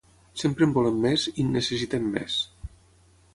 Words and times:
Sempre 0.43 0.63
en 0.67 0.71
volem 0.77 0.97
més, 1.03 1.25
i 1.31 1.35
en 1.45 1.51
necessitem 1.57 2.09
més. 2.17 2.39